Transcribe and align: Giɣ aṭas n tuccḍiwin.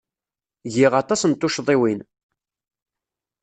Giɣ 0.73 0.93
aṭas 1.01 1.21
n 1.25 1.31
tuccḍiwin. 1.33 1.99